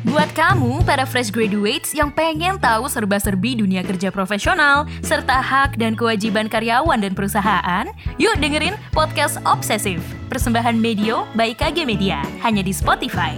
[0.00, 5.92] Buat kamu, para fresh graduates yang pengen tahu serba-serbi dunia kerja profesional, serta hak dan
[5.92, 7.84] kewajiban karyawan dan perusahaan,
[8.16, 10.00] yuk dengerin Podcast Obsesif,
[10.32, 13.36] persembahan Medio by KG Media, hanya di Spotify.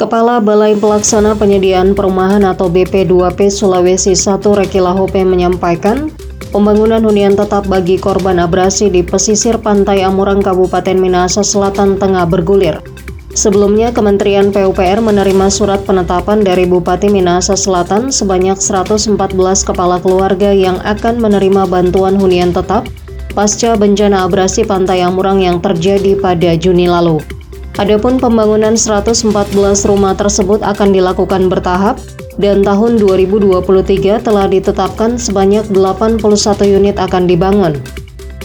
[0.00, 6.08] Kepala Balai Pelaksana Penyediaan Perumahan atau BP2P Sulawesi 1 Rekila Hope menyampaikan,
[6.56, 12.93] pembangunan hunian tetap bagi korban abrasi di pesisir pantai Amurang Kabupaten Minahasa Selatan tengah bergulir.
[13.34, 19.10] Sebelumnya, Kementerian PUPR menerima surat penetapan dari Bupati Minahasa Selatan sebanyak 114
[19.66, 22.86] kepala keluarga yang akan menerima bantuan hunian tetap
[23.34, 27.18] pasca bencana abrasi Pantai Amurang yang terjadi pada Juni lalu.
[27.74, 29.26] Adapun pembangunan 114
[29.82, 31.98] rumah tersebut akan dilakukan bertahap
[32.38, 36.22] dan tahun 2023 telah ditetapkan sebanyak 81
[36.70, 37.74] unit akan dibangun.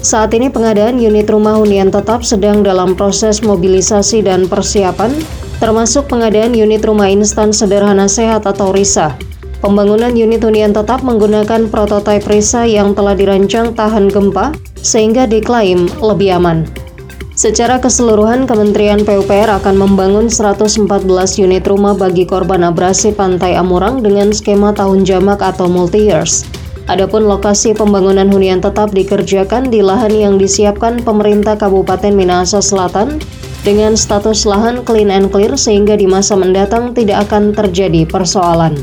[0.00, 5.12] Saat ini pengadaan unit rumah hunian tetap sedang dalam proses mobilisasi dan persiapan,
[5.60, 9.12] termasuk pengadaan unit rumah instan sederhana sehat atau RISA.
[9.60, 16.40] Pembangunan unit hunian tetap menggunakan prototipe RISA yang telah dirancang tahan gempa sehingga diklaim lebih
[16.40, 16.64] aman.
[17.36, 20.80] Secara keseluruhan, Kementerian PUPR akan membangun 114
[21.40, 26.49] unit rumah bagi korban abrasi Pantai Amurang dengan skema tahun jamak atau multi-years.
[26.90, 33.22] Adapun lokasi pembangunan hunian tetap dikerjakan di lahan yang disiapkan pemerintah Kabupaten Minahasa Selatan
[33.62, 38.74] dengan status lahan clean and clear sehingga di masa mendatang tidak akan terjadi persoalan.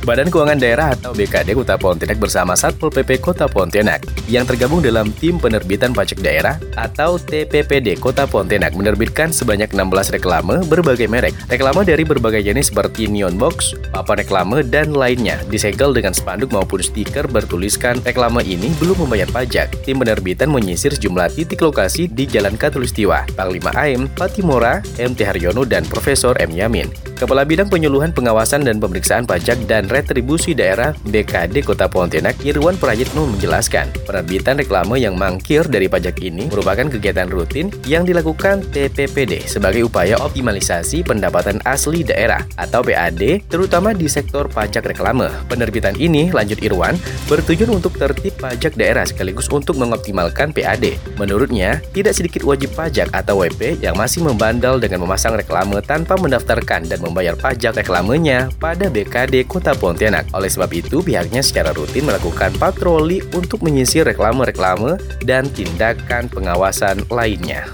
[0.00, 5.12] Badan Keuangan Daerah atau BKD Kota Pontianak bersama Satpol PP Kota Pontianak yang tergabung dalam
[5.12, 11.36] Tim Penerbitan Pajak Daerah atau TPPD Kota Pontianak menerbitkan sebanyak 16 reklame berbagai merek.
[11.52, 16.80] Reklame dari berbagai jenis seperti neon box, papan reklame, dan lainnya disegel dengan spanduk maupun
[16.80, 19.84] stiker bertuliskan reklame ini belum membayar pajak.
[19.84, 25.84] Tim penerbitan menyisir sejumlah titik lokasi di Jalan Katulistiwa, Panglima AM, Patimura, MT Haryono, dan
[25.84, 26.56] Profesor M.
[26.56, 27.09] Yamin.
[27.20, 33.28] Kepala Bidang Penyuluhan Pengawasan dan Pemeriksaan Pajak dan Retribusi Daerah BKD Kota Pontianak Irwan Prayitno
[33.28, 39.84] menjelaskan, penerbitan reklame yang mangkir dari pajak ini merupakan kegiatan rutin yang dilakukan TPPD sebagai
[39.84, 45.28] upaya optimalisasi pendapatan asli daerah atau PAD terutama di sektor pajak reklame.
[45.44, 46.96] Penerbitan ini, lanjut Irwan,
[47.28, 50.96] bertujuan untuk tertib pajak daerah sekaligus untuk mengoptimalkan PAD.
[51.20, 56.88] Menurutnya, tidak sedikit wajib pajak atau WP yang masih membandel dengan memasang reklame tanpa mendaftarkan
[56.88, 60.30] dan membayar pajak reklamenya pada BKD Kota Pontianak.
[60.30, 67.66] Oleh sebab itu, pihaknya secara rutin melakukan patroli untuk menyisir reklame-reklame dan tindakan pengawasan lainnya.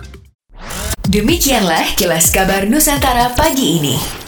[1.07, 4.26] Demikianlah kilas kabar Nusantara pagi ini.